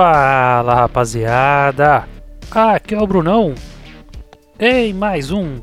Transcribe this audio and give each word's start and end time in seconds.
Fala 0.00 0.76
rapaziada, 0.76 2.08
aqui 2.52 2.94
é 2.94 3.02
o 3.02 3.04
Brunão. 3.04 3.52
Em 4.56 4.94
mais 4.94 5.32
um 5.32 5.60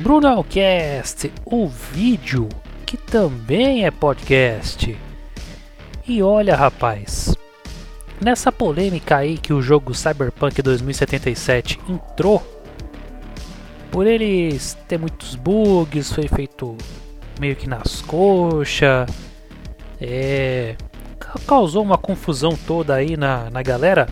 Brunão 0.00 0.42
Cast, 0.42 1.32
o 1.44 1.68
vídeo 1.68 2.48
que 2.84 2.96
também 2.96 3.86
é 3.86 3.90
podcast. 3.92 4.98
E 6.08 6.20
olha 6.20 6.56
rapaz, 6.56 7.36
nessa 8.20 8.50
polêmica 8.50 9.18
aí 9.18 9.38
que 9.38 9.52
o 9.52 9.62
jogo 9.62 9.94
Cyberpunk 9.94 10.60
2077 10.60 11.78
entrou, 11.88 12.42
por 13.92 14.08
eles 14.08 14.76
ter 14.88 14.98
muitos 14.98 15.36
bugs, 15.36 16.12
foi 16.12 16.26
feito 16.26 16.76
meio 17.38 17.54
que 17.54 17.68
nas 17.68 18.02
coxas, 18.02 19.08
é, 20.00 20.74
causou 21.46 21.82
uma 21.82 21.98
confusão 21.98 22.56
toda 22.66 22.94
aí 22.94 23.16
na, 23.16 23.50
na 23.50 23.62
galera. 23.62 24.08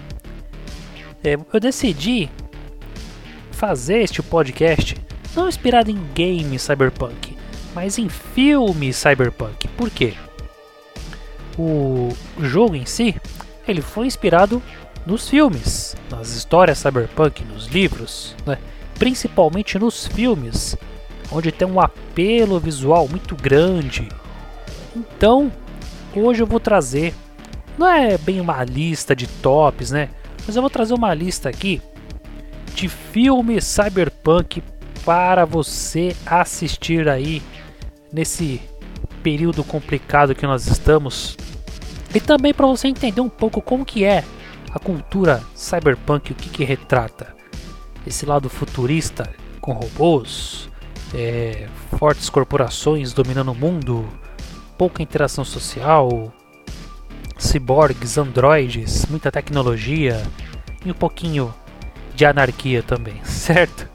É, 1.25 1.37
eu 1.53 1.61
decidi 1.61 2.31
fazer 3.51 4.03
este 4.03 4.23
podcast 4.23 4.97
não 5.35 5.49
inspirado 5.49 5.91
em 5.91 5.99
games 6.15 6.63
cyberpunk, 6.63 7.37
mas 7.75 7.99
em 7.99 8.09
filmes 8.09 8.97
cyberpunk. 8.97 9.69
Por 9.69 9.91
quê? 9.91 10.15
O 11.59 12.11
jogo 12.41 12.75
em 12.75 12.87
si, 12.87 13.15
ele 13.67 13.83
foi 13.83 14.07
inspirado 14.07 14.63
nos 15.07 15.29
filmes, 15.29 15.97
nas 16.11 16.31
histórias 16.35 16.79
cyberpunk, 16.79 17.45
nos 17.45 17.67
livros, 17.67 18.35
né? 18.45 18.59
principalmente 18.99 19.79
nos 19.79 20.07
filmes, 20.07 20.77
onde 21.31 21.53
tem 21.53 21.69
um 21.69 21.81
apelo 21.81 22.59
visual 22.59 23.09
muito 23.09 23.37
grande. 23.37 24.09
Então, 24.95 25.53
hoje 26.21 26.43
eu 26.43 26.47
vou 26.47 26.61
trazer, 26.61 27.15
não 27.79 27.87
é 27.87 28.17
bem 28.19 28.41
uma 28.41 28.63
lista 28.65 29.15
de 29.15 29.27
tops, 29.27 29.91
né? 29.91 30.09
Mas 30.47 30.57
eu 30.57 30.63
vou 30.63 30.71
trazer 30.71 30.95
uma 30.95 31.13
lista 31.13 31.49
aqui 31.49 31.83
de 32.75 32.89
filmes 32.89 33.65
cyberpunk 33.65 34.63
para 35.05 35.45
você 35.45 36.15
assistir 36.27 37.09
aí 37.09 37.43
nesse 38.13 38.61
período 39.23 39.65
complicado 39.65 40.35
que 40.35 40.47
nós 40.47 40.67
estamos. 40.67 41.37
E 42.15 42.21
também 42.21 42.55
para 42.55 42.67
você 42.67 42.89
entender 42.89 43.21
um 43.21 43.29
pouco 43.29 43.61
como 43.61 43.85
que 43.85 44.05
é 44.05 44.25
a 44.73 44.79
cultura 44.79 45.43
cyberpunk, 45.55 46.33
o 46.33 46.35
que, 46.35 46.49
que 46.49 46.65
retrata. 46.65 47.35
Esse 48.07 48.25
lado 48.25 48.49
futurista 48.49 49.29
com 49.61 49.73
robôs, 49.73 50.69
é, 51.15 51.67
fortes 51.99 52.31
corporações 52.31 53.13
dominando 53.13 53.53
o 53.53 53.55
mundo, 53.55 54.07
pouca 54.77 55.03
interação 55.03 55.45
social, 55.45 56.33
ciborgues, 57.39 58.19
androides, 58.19 59.07
muita 59.07 59.31
tecnologia 59.31 60.23
e 60.85 60.91
um 60.91 60.95
pouquinho 60.95 61.53
de 62.15 62.25
anarquia 62.25 62.83
também, 62.83 63.21
certo? 63.25 63.89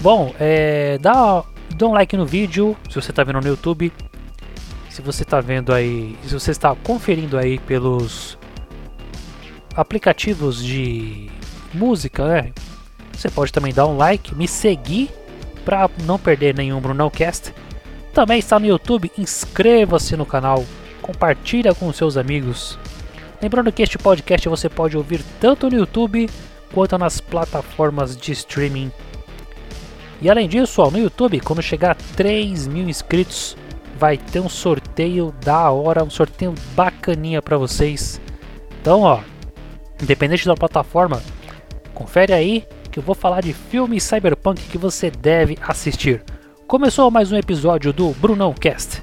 Bom, 0.00 0.34
é, 0.38 0.98
dá, 0.98 1.42
dá 1.76 1.86
um 1.86 1.92
like 1.92 2.16
no 2.16 2.26
vídeo 2.26 2.76
se 2.88 2.94
você 2.94 3.10
está 3.10 3.24
vendo 3.24 3.40
no 3.40 3.48
YouTube. 3.48 3.92
Se 4.90 5.02
você 5.02 5.22
está 5.22 5.40
vendo 5.40 5.72
aí, 5.72 6.18
se 6.24 6.34
você 6.34 6.50
está 6.50 6.74
conferindo 6.74 7.38
aí 7.38 7.58
pelos 7.60 8.36
aplicativos 9.76 10.62
de 10.62 11.30
música, 11.72 12.26
né? 12.26 12.52
Você 13.12 13.28
pode 13.28 13.52
também 13.52 13.72
dar 13.72 13.86
um 13.86 13.96
like, 13.96 14.34
me 14.34 14.48
seguir 14.48 15.10
para 15.64 15.88
não 16.04 16.18
perder 16.18 16.54
nenhum 16.54 16.80
Brunãocast. 16.80 17.52
Também 18.18 18.40
está 18.40 18.58
no 18.58 18.66
YouTube, 18.66 19.12
inscreva-se 19.16 20.16
no 20.16 20.26
canal, 20.26 20.64
compartilha 21.00 21.72
com 21.72 21.92
seus 21.92 22.16
amigos. 22.16 22.76
Lembrando 23.40 23.70
que 23.70 23.80
este 23.80 23.96
podcast 23.96 24.48
você 24.48 24.68
pode 24.68 24.96
ouvir 24.96 25.22
tanto 25.40 25.70
no 25.70 25.76
YouTube 25.76 26.28
quanto 26.74 26.98
nas 26.98 27.20
plataformas 27.20 28.16
de 28.16 28.32
streaming. 28.32 28.90
E 30.20 30.28
além 30.28 30.48
disso, 30.48 30.82
ó, 30.82 30.90
no 30.90 30.98
YouTube, 30.98 31.38
quando 31.38 31.62
chegar 31.62 31.92
a 31.92 32.16
3 32.16 32.66
mil 32.66 32.88
inscritos, 32.88 33.56
vai 33.96 34.18
ter 34.18 34.40
um 34.40 34.48
sorteio 34.48 35.32
da 35.40 35.70
hora, 35.70 36.02
um 36.02 36.10
sorteio 36.10 36.52
bacaninha 36.74 37.40
para 37.40 37.56
vocês. 37.56 38.20
Então, 38.80 39.02
ó, 39.02 39.20
independente 40.02 40.44
da 40.44 40.56
plataforma, 40.56 41.22
confere 41.94 42.32
aí 42.32 42.66
que 42.90 42.98
eu 42.98 43.02
vou 43.04 43.14
falar 43.14 43.42
de 43.42 43.52
filmes 43.52 44.02
cyberpunk 44.02 44.60
que 44.62 44.76
você 44.76 45.08
deve 45.08 45.56
assistir. 45.62 46.24
Começou 46.68 47.10
mais 47.10 47.32
um 47.32 47.36
episódio 47.38 47.94
do 47.94 48.10
Brunão 48.10 48.52
Cast. 48.52 49.02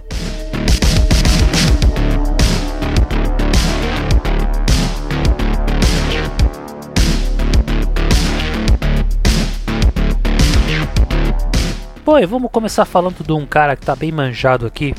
Bom, 12.06 12.28
vamos 12.28 12.52
começar 12.52 12.86
falando 12.86 13.24
de 13.24 13.31
um 13.31 13.48
cara 13.48 13.76
que 13.76 13.84
tá 13.84 13.96
bem 13.96 14.12
manjado 14.12 14.68
aqui. 14.68 14.94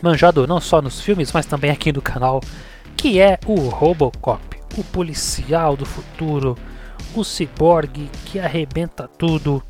Manjado 0.00 0.46
não 0.46 0.62
só 0.62 0.80
nos 0.80 1.02
filmes, 1.02 1.30
mas 1.34 1.44
também 1.44 1.70
aqui 1.70 1.92
no 1.92 2.00
canal, 2.00 2.40
que 2.96 3.20
é 3.20 3.38
o 3.46 3.68
Robocop, 3.68 4.40
o 4.78 4.82
policial 4.84 5.76
do 5.76 5.84
futuro 5.84 6.56
o 7.14 7.24
ciborgue 7.24 8.10
que 8.24 8.38
arrebenta 8.38 9.08
tudo. 9.08 9.62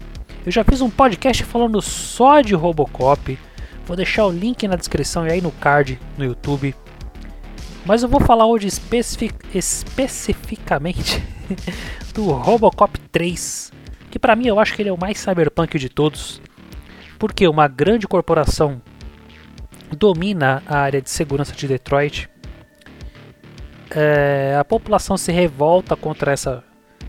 Eu 0.49 0.53
já 0.53 0.65
fiz 0.65 0.81
um 0.81 0.89
podcast 0.89 1.45
falando 1.45 1.83
só 1.83 2.41
de 2.41 2.55
Robocop. 2.55 3.39
Vou 3.85 3.95
deixar 3.95 4.25
o 4.25 4.31
link 4.31 4.67
na 4.67 4.77
descrição 4.77 5.27
e 5.27 5.31
aí 5.31 5.43
no 5.43 5.53
card 5.53 6.01
no 6.17 6.25
YouTube. 6.25 6.75
Mas 7.85 8.03
eu 8.03 8.09
vou 8.09 8.19
falar 8.19 8.47
hoje 8.47 8.67
especific 8.67 9.35
especificamente 9.55 11.23
do 12.15 12.31
Robocop 12.31 12.99
3, 13.13 13.71
que 14.11 14.19
para 14.19 14.35
mim 14.35 14.47
eu 14.47 14.59
acho 14.59 14.75
que 14.75 14.81
ele 14.81 14.89
é 14.89 14.93
o 14.93 14.99
mais 14.99 15.19
cyberpunk 15.19 15.79
de 15.79 15.91
todos, 15.91 16.41
porque 17.19 17.47
uma 17.47 17.69
grande 17.69 18.09
corporação 18.09 18.81
domina 19.99 20.63
a 20.67 20.79
área 20.79 21.03
de 21.03 21.11
segurança 21.11 21.53
de 21.53 21.69
Detroit. 21.69 22.27
É, 23.91 24.57
a 24.59 24.65
população 24.65 25.19
se 25.19 25.31
revolta 25.31 25.95
contra 25.95 26.33
essa 26.33 26.65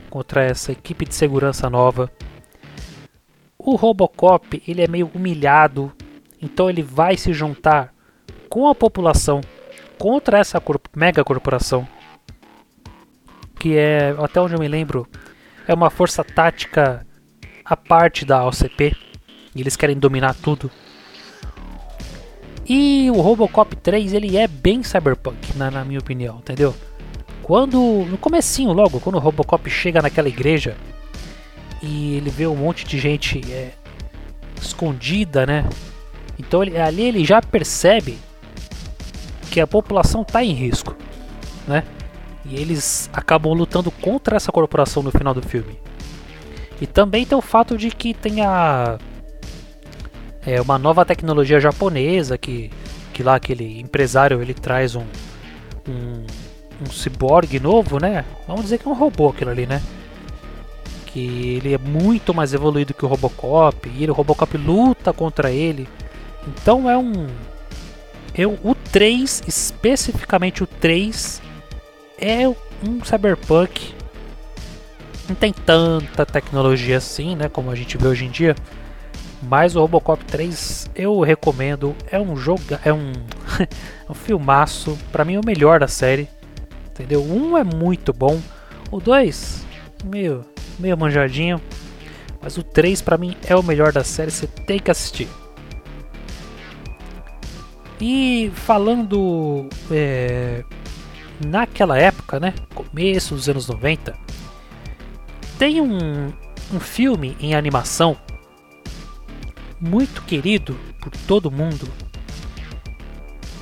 contra 0.10 0.44
essa 0.44 0.74
equipe 0.74 1.06
de 1.06 1.16
segurança 1.16 1.70
nova. 1.70 2.12
O 3.70 3.76
Robocop 3.76 4.64
ele 4.68 4.82
é 4.82 4.88
meio 4.88 5.12
humilhado, 5.14 5.92
então 6.42 6.72
ele 6.72 6.82
vai 6.82 7.16
se 7.16 7.32
juntar 7.32 7.94
com 8.50 8.68
a 8.68 8.74
população 8.74 9.42
contra 9.96 10.40
essa 10.40 10.60
mega 10.96 11.24
corporação, 11.24 11.88
que 13.60 13.78
é, 13.78 14.16
até 14.18 14.42
onde 14.42 14.56
eu 14.56 14.60
me 14.60 14.68
lembro, 14.68 15.08
é 15.68 15.74
uma 15.76 15.92
força 15.92 16.24
tática 16.24 17.06
a 17.64 17.78
parte 17.78 18.26
da 18.26 18.44
OCP. 18.44 18.96
E 19.54 19.62
eles 19.62 19.76
querem 19.76 20.00
dominar 20.00 20.34
tudo. 20.34 20.72
E 22.68 23.12
o 23.12 23.22
Robocop 23.22 23.76
3 23.76 24.14
ele 24.14 24.36
é 24.36 24.48
bem 24.48 24.82
cyberpunk, 24.82 25.56
na, 25.56 25.70
na 25.70 25.86
minha 25.86 26.00
opinião, 26.00 26.40
entendeu? 26.40 26.74
Quando. 27.44 27.78
No 28.10 28.18
comecinho 28.18 28.74
logo, 28.74 29.00
quando 29.00 29.18
o 29.18 29.20
Robocop 29.20 29.70
chega 29.70 30.02
naquela 30.02 30.28
igreja 30.28 30.76
e 31.82 32.16
ele 32.16 32.30
vê 32.30 32.48
um 32.48 32.56
monte 32.56 32.86
de 32.86 33.00
gente 33.00 33.42
é, 33.52 33.72
escondida, 34.62 35.46
né? 35.46 35.68
Então 36.38 36.64
ele, 36.64 36.78
ali 36.78 37.04
ele 37.04 37.26
já 37.26 37.42
percebe 37.42 38.18
que 39.52 39.60
a 39.60 39.68
população 39.68 40.22
está 40.22 40.44
em 40.44 40.54
risco, 40.54 40.96
né? 41.68 41.84
E 42.46 42.56
eles 42.56 43.10
acabam 43.14 43.54
lutando 43.54 43.92
contra 43.92 44.36
essa 44.36 44.52
corporação 44.52 45.04
no 45.04 45.12
final 45.12 45.34
do 45.34 45.42
filme. 45.42 45.78
E 46.82 46.88
também 46.88 47.26
tem 47.26 47.38
o 47.38 47.42
fato 47.42 47.78
de 47.78 47.90
que 47.90 48.14
tem 48.14 48.42
a 48.42 48.98
é, 50.46 50.62
uma 50.62 50.80
nova 50.80 51.06
tecnologia 51.06 51.60
japonesa 51.60 52.38
que, 52.38 52.72
que 53.14 53.22
lá 53.22 53.36
aquele 53.36 53.80
empresário 53.80 54.42
ele 54.42 54.54
traz 54.54 54.96
um, 54.96 55.04
um 55.88 56.26
um 56.82 57.60
novo, 57.62 58.00
né? 58.00 58.24
Vamos 58.48 58.64
dizer 58.64 58.78
que 58.78 58.88
é 58.88 58.92
um 58.92 58.94
robô 58.94 59.30
aquilo 59.30 59.52
ali, 59.52 59.66
né? 59.66 59.82
Que 61.12 61.56
ele 61.56 61.74
é 61.74 61.78
muito 61.78 62.34
mais 62.34 62.54
evoluído 62.54 62.94
que 62.94 63.06
o 63.06 63.08
Robocop 63.08 63.90
e 63.90 64.04
ele, 64.04 64.12
o 64.12 64.16
Robocop 64.16 64.58
luta 64.58 65.12
contra 65.12 65.52
ele. 65.52 65.88
Então 66.48 66.90
é 66.90 66.98
um. 66.98 67.28
Eu, 68.36 68.58
o 68.64 68.76
3, 68.76 69.44
especificamente 69.48 70.64
o 70.64 70.68
3, 70.68 71.42
é 72.18 72.48
um 72.48 73.04
cyberpunk. 73.04 73.94
Não 75.28 75.36
tem 75.36 75.52
tanta 75.52 76.26
tecnologia 76.26 76.98
assim, 76.98 77.36
né? 77.36 77.50
Como 77.50 77.72
a 77.72 77.76
gente 77.76 77.98
vê 77.98 78.08
hoje 78.08 78.26
em 78.26 78.30
dia. 78.30 78.56
Mas 79.42 79.76
o 79.76 79.80
Robocop 79.80 80.24
3 80.26 80.92
eu 80.96 81.20
recomendo. 81.22 81.96
É 82.12 82.20
um 82.20 82.36
jogo. 82.36 82.62
É 82.86 82.94
um, 82.94 83.14
um 84.10 84.14
filmaço. 84.14 84.98
Pra 85.12 85.26
mim 85.26 85.36
é 85.36 85.40
o 85.40 85.46
melhor 85.46 85.80
da 85.80 85.88
série 85.88 86.30
entendeu? 87.00 87.24
Um 87.24 87.58
é 87.58 87.64
muito 87.64 88.12
bom, 88.12 88.42
o 88.92 89.00
dois 89.00 89.66
meio, 90.04 90.46
meio 90.80 90.98
manjadinho, 90.98 91.62
mas 92.42 92.58
o 92.58 92.64
3 92.64 93.02
para 93.02 93.18
mim 93.18 93.36
é 93.46 93.56
o 93.56 93.62
melhor 93.62 93.92
da 93.92 94.04
série, 94.04 94.32
você 94.32 94.48
tem 94.48 94.80
que 94.80 94.90
assistir. 94.90 95.28
E 98.02 98.50
falando 98.56 99.68
é, 99.92 100.64
naquela 101.46 101.98
época, 101.98 102.40
né, 102.40 102.54
começo 102.74 103.36
dos 103.36 103.50
anos 103.50 103.68
90, 103.68 104.18
tem 105.58 105.82
um, 105.82 106.32
um 106.74 106.80
filme 106.80 107.36
em 107.42 107.54
animação 107.54 108.18
muito 109.80 110.22
querido 110.22 110.78
por 111.02 111.12
todo 111.28 111.52
mundo, 111.52 111.88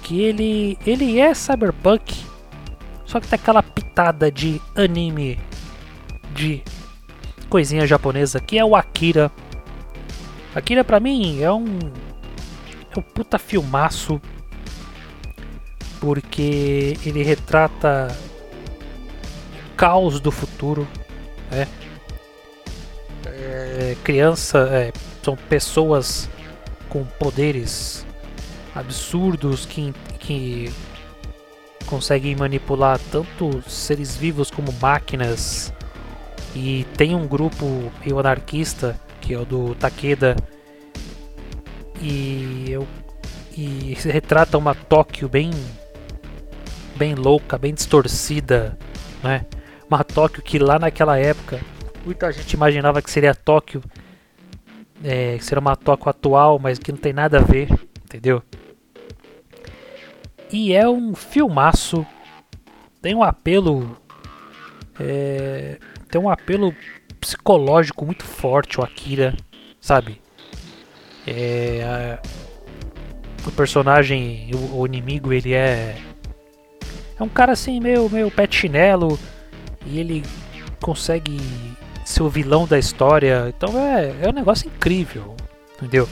que 0.04 0.22
ele 0.22 0.78
ele 0.86 1.20
é 1.20 1.34
cyberpunk, 1.34 2.16
só 3.06 3.20
que 3.20 3.28
tem 3.28 3.40
aquela 3.40 3.64
pitada 3.64 4.32
de 4.32 4.62
anime 4.76 5.40
de 6.34 6.64
coisinha 7.50 7.88
japonesa, 7.88 8.40
que 8.40 8.58
é 8.58 8.66
o 8.66 8.76
Akira. 8.76 9.32
Akira 10.56 10.84
pra 10.84 11.00
mim 11.00 11.42
é 11.42 11.52
um 11.52 11.80
é 12.96 13.00
um 13.00 13.02
puta 13.02 13.38
filmaço 13.38 14.22
porque 16.00 16.98
ele 17.06 17.24
retrata 17.24 18.16
o 19.72 19.76
caos 19.76 20.20
do 20.20 20.32
futuro, 20.32 20.88
né? 21.52 21.68
É, 23.26 23.96
criança, 24.04 24.68
é, 24.72 24.92
são 25.24 25.36
pessoas 25.36 26.30
com 26.90 27.04
poderes 27.04 28.06
absurdos 28.74 29.66
que, 29.66 29.94
que 30.20 30.72
conseguem 31.86 32.36
manipular 32.36 33.00
tanto 33.12 33.62
seres 33.70 34.16
vivos 34.16 34.52
como 34.52 34.72
máquinas. 34.82 35.74
E 36.60 36.86
tem 36.98 37.14
um 37.14 37.28
grupo 37.28 37.92
meio 38.04 38.18
anarquista, 38.18 39.00
que 39.22 39.32
é 39.32 39.38
o 39.38 39.46
do 39.46 39.76
Takeda, 39.76 40.36
e, 42.02 42.66
eu, 42.68 42.88
e 43.56 43.96
retrata 44.06 44.58
uma 44.58 44.74
Tóquio 44.74 45.30
bem 45.30 45.52
bem 46.96 47.14
louca, 47.14 47.60
bem 47.60 47.76
distorcida, 47.76 48.76
né? 49.24 49.46
Uma 49.88 50.04
Tóquio 50.04 50.42
que 50.42 50.58
lá 50.58 50.80
naquela 50.80 51.20
época 51.20 51.62
muita 52.04 52.32
gente 52.32 52.54
imaginava 52.54 53.04
que 53.04 53.12
seria 53.12 53.36
Tóquio, 53.36 53.84
é, 55.04 55.38
que 55.38 55.46
seria 55.46 55.60
uma 55.60 55.76
Tóquio 55.76 56.10
atual, 56.10 56.58
mas 56.58 56.80
que 56.80 56.92
não 56.92 56.98
tem 56.98 57.14
nada 57.14 57.38
a 57.38 57.44
ver, 57.44 57.70
entendeu? 58.04 58.42
E 60.52 60.74
é 60.74 60.90
um 60.90 61.14
filmaço, 61.14 62.04
tem 63.00 63.14
um 63.14 63.22
apelo, 63.22 63.96
é, 65.00 65.78
tem 66.10 66.20
um 66.20 66.30
apelo 66.30 66.74
psicológico 67.20 68.06
muito 68.06 68.24
forte 68.24 68.80
o 68.80 68.84
Akira, 68.84 69.36
sabe? 69.80 70.22
É, 71.26 71.84
a, 71.84 73.48
o 73.48 73.52
personagem, 73.52 74.52
o, 74.54 74.82
o 74.82 74.86
inimigo, 74.86 75.34
ele 75.34 75.54
é 75.54 75.96
é 77.20 77.24
um 77.24 77.30
cara 77.30 77.54
assim, 77.54 77.80
meio, 77.80 78.10
meio 78.10 78.30
pé 78.30 78.48
chinelo. 78.50 79.20
E 79.86 80.00
ele 80.00 80.24
consegue 80.82 81.40
ser 82.06 82.22
o 82.22 82.30
vilão 82.30 82.68
da 82.68 82.78
história. 82.78 83.54
Então 83.56 83.78
é, 83.80 84.14
é 84.22 84.30
um 84.30 84.34
negócio 84.34 84.68
incrível. 84.68 85.36
Entendeu? 85.76 86.08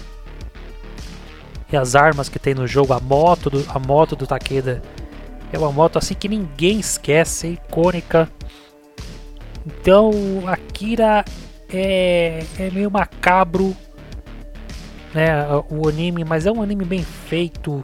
E 1.72 1.78
as 1.78 1.96
armas 1.96 2.30
que 2.30 2.40
tem 2.40 2.54
no 2.54 2.68
jogo, 2.68 2.94
a 2.94 3.00
moto 3.00 3.50
do, 3.50 3.66
a 3.70 3.80
moto 3.80 4.16
do 4.16 4.26
Takeda. 4.26 4.82
É 5.52 5.60
uma 5.60 5.72
moto 5.72 5.98
assim 5.98 6.16
que 6.16 6.28
ninguém 6.28 6.80
esquece, 6.80 7.48
é 7.48 7.50
icônica. 7.52 8.30
Então, 9.66 10.12
Akira 10.46 11.26
é, 11.70 12.44
é 12.60 12.70
meio 12.72 12.92
macabro, 12.92 13.76
né, 15.14 15.34
o 15.70 15.88
anime, 15.88 16.24
mas 16.24 16.46
é 16.46 16.52
um 16.52 16.62
anime 16.62 16.86
bem 16.86 17.04
feito. 17.04 17.84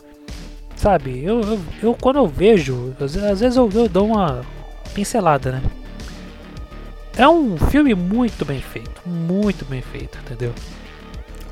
Sabe, 0.76 1.24
eu, 1.24 1.42
eu, 1.42 1.60
eu 1.82 1.98
quando 2.00 2.18
eu 2.18 2.28
vejo, 2.28 2.96
às, 3.00 3.16
às 3.16 3.40
vezes 3.40 3.56
eu, 3.56 3.70
eu 3.74 3.88
dou 3.88 4.08
uma 4.08 4.42
pincelada, 4.94 5.52
né? 5.52 5.64
É 7.16 7.28
um 7.28 7.58
filme 7.58 7.94
muito 7.94 8.46
bem 8.46 8.62
feito, 8.62 9.02
muito 9.06 9.66
bem 9.66 9.82
feito, 9.82 10.18
entendeu? 10.20 10.54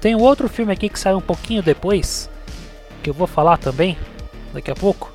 Tem 0.01 0.15
outro 0.15 0.47
filme 0.47 0.71
aqui 0.71 0.89
que 0.89 0.99
saiu 0.99 1.17
um 1.17 1.21
pouquinho 1.21 1.61
depois, 1.61 2.29
que 3.03 3.09
eu 3.09 3.13
vou 3.13 3.27
falar 3.27 3.57
também 3.57 3.97
daqui 4.53 4.71
a 4.71 4.75
pouco. 4.75 5.13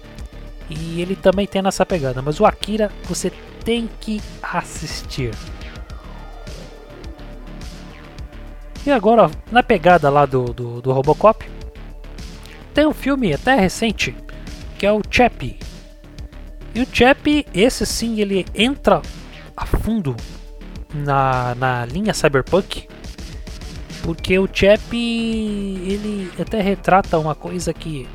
E 0.69 1.01
ele 1.01 1.17
também 1.17 1.47
tem 1.47 1.63
nessa 1.63 1.85
pegada, 1.85 2.23
mas 2.23 2.41
o 2.41 2.47
Akira 2.47 2.91
você 3.05 3.33
tem 3.65 3.89
que 4.01 4.21
assistir. 4.43 5.35
E 8.87 8.91
agora, 8.91 9.31
na 9.51 9.63
pegada 9.63 10.11
lá 10.11 10.27
do, 10.27 10.45
do, 10.53 10.83
do 10.83 10.93
Robocop, 10.93 11.45
tem 12.75 12.87
um 12.87 12.93
filme 12.93 13.33
até 13.33 13.55
recente 13.55 14.15
que 14.79 14.87
é 14.87 14.93
o 14.93 15.01
Chappie. 15.09 15.59
E 16.75 16.83
o 16.83 16.87
Chappie, 16.93 17.47
esse 17.55 17.87
sim, 17.87 18.21
ele 18.21 18.45
entra 18.55 19.01
a 19.57 19.65
fundo 19.65 20.15
na, 20.93 21.55
na 21.55 21.87
linha 21.87 22.13
cyberpunk. 22.13 22.87
Porque 24.03 24.39
o 24.39 24.47
Chappie, 24.53 25.79
ele 25.87 26.31
até 26.39 26.61
retrata 26.61 27.19
uma 27.19 27.35
coisa 27.35 27.73
que 27.73 28.07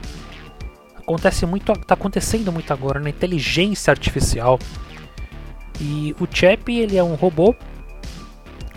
acontece 0.96 1.46
muito, 1.48 1.74
tá 1.74 1.96
acontecendo 1.96 2.52
muito 2.52 2.72
agora 2.72 3.00
na 3.00 3.10
inteligência 3.10 3.90
artificial. 3.90 4.60
E 5.80 6.16
o 6.20 6.28
Chappie, 6.30 6.80
ele 6.80 6.98
é 6.98 7.04
um 7.04 7.16
robô 7.16 7.56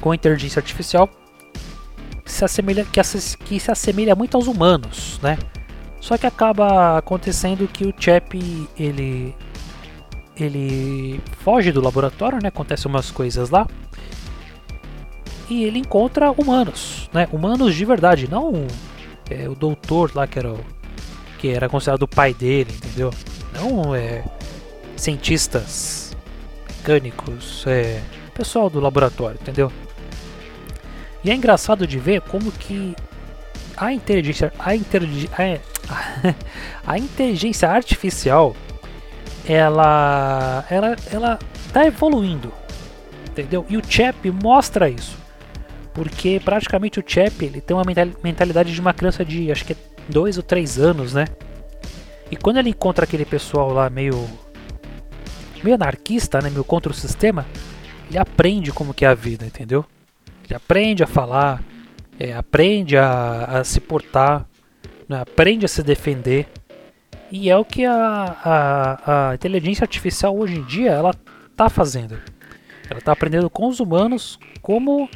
com 0.00 0.14
inteligência 0.14 0.60
artificial 0.60 1.08
que 2.24 2.30
se 2.30 2.44
assemelha, 2.44 2.84
que, 2.84 3.00
que 3.44 3.60
se 3.60 3.70
assemelha 3.70 4.14
muito 4.14 4.36
aos 4.36 4.46
humanos, 4.46 5.18
né? 5.22 5.38
Só 6.00 6.18
que 6.18 6.26
acaba 6.26 6.98
acontecendo 6.98 7.68
que 7.68 7.84
o 7.84 7.94
Chap 7.96 8.34
ele 8.78 9.34
ele 10.36 11.20
foge 11.44 11.70
do 11.70 11.80
laboratório, 11.80 12.38
né? 12.42 12.48
Acontecem 12.48 12.90
umas 12.90 13.10
coisas 13.10 13.50
lá. 13.50 13.66
E 15.48 15.64
ele 15.64 15.78
encontra 15.78 16.32
humanos, 16.32 17.08
né? 17.12 17.28
Humanos 17.32 17.74
de 17.74 17.84
verdade, 17.84 18.28
não 18.28 18.66
é, 19.30 19.48
o 19.48 19.54
doutor 19.54 20.10
lá 20.14 20.26
que 20.26 20.38
era 20.38 20.52
o, 20.52 20.60
que 21.38 21.48
era 21.48 21.68
considerado 21.68 22.02
o 22.02 22.08
pai 22.08 22.34
dele, 22.34 22.72
entendeu? 22.74 23.12
Não 23.54 23.94
é 23.94 24.24
cientistas 24.96 26.11
mecânicos, 26.82 27.64
é 27.66 28.02
pessoal 28.34 28.68
do 28.68 28.80
laboratório, 28.80 29.38
entendeu? 29.40 29.70
E 31.22 31.30
é 31.30 31.34
engraçado 31.34 31.86
de 31.86 31.98
ver 31.98 32.20
como 32.22 32.50
que 32.50 32.96
a 33.76 33.92
inteligência, 33.92 34.52
a, 34.58 34.74
intelig, 34.74 35.30
a, 35.32 36.34
a 36.92 36.98
inteligência 36.98 37.68
artificial, 37.68 38.56
ela, 39.46 40.64
ela, 40.68 40.96
ela 41.12 41.38
tá 41.72 41.86
evoluindo, 41.86 42.52
entendeu? 43.30 43.64
E 43.68 43.76
o 43.76 43.82
Chap 43.86 44.28
mostra 44.30 44.88
isso, 44.88 45.16
porque 45.94 46.40
praticamente 46.44 46.98
o 46.98 47.04
Chap 47.06 47.44
ele 47.44 47.60
tem 47.60 47.76
uma 47.76 47.84
mentalidade 48.22 48.74
de 48.74 48.80
uma 48.80 48.92
criança 48.92 49.24
de 49.24 49.52
acho 49.52 49.64
que 49.64 49.74
é 49.74 49.76
dois 50.08 50.36
ou 50.36 50.42
três 50.42 50.78
anos, 50.78 51.12
né? 51.12 51.26
E 52.30 52.36
quando 52.36 52.56
ele 52.56 52.70
encontra 52.70 53.04
aquele 53.04 53.26
pessoal 53.26 53.72
lá 53.72 53.90
meio 53.90 54.26
meio 55.62 55.76
anarquista, 55.76 56.40
né, 56.40 56.50
meio 56.50 56.64
contra 56.64 56.90
o 56.90 56.94
sistema, 56.94 57.46
ele 58.08 58.18
aprende 58.18 58.72
como 58.72 58.92
que 58.92 59.04
é 59.04 59.08
a 59.08 59.14
vida, 59.14 59.44
entendeu? 59.46 59.84
Ele 60.44 60.54
aprende 60.54 61.02
a 61.02 61.06
falar, 61.06 61.62
é, 62.18 62.34
aprende 62.34 62.96
a, 62.96 63.44
a, 63.44 63.64
se 63.64 63.80
portar, 63.80 64.46
né? 65.08 65.20
aprende 65.20 65.64
a 65.64 65.68
se 65.68 65.82
defender. 65.82 66.46
E 67.30 67.48
é 67.48 67.56
o 67.56 67.64
que 67.64 67.84
a, 67.84 67.94
a, 68.44 69.30
a 69.30 69.34
inteligência 69.34 69.84
artificial 69.84 70.36
hoje 70.36 70.56
em 70.56 70.64
dia 70.64 70.90
ela 70.90 71.14
está 71.50 71.68
fazendo. 71.70 72.18
Ela 72.90 72.98
está 72.98 73.12
aprendendo 73.12 73.48
com 73.48 73.68
os 73.68 73.80
humanos 73.80 74.38
como 74.60 75.08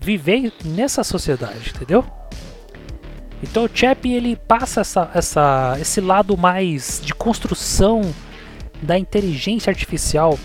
viver 0.00 0.52
nessa 0.64 1.02
sociedade, 1.02 1.72
entendeu? 1.74 2.04
Então 3.42 3.64
o 3.64 3.70
Chap 3.72 4.04
ele 4.04 4.36
passa 4.36 4.80
essa, 4.80 5.10
essa, 5.14 5.76
esse 5.80 6.00
lado 6.00 6.36
mais 6.36 7.00
de 7.02 7.14
construção 7.14 8.02
da 8.82 8.98
inteligência 8.98 9.70
artificial, 9.70 10.38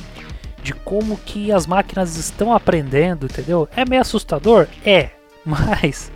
de 0.61 0.73
como 0.73 1.17
que 1.17 1.51
as 1.51 1.67
máquinas 1.67 2.15
estão 2.15 2.53
aprendendo, 2.53 3.25
entendeu? 3.25 3.67
É 3.75 3.85
meio 3.85 4.01
assustador? 4.01 4.67
É, 4.85 5.09
mas, 5.45 6.11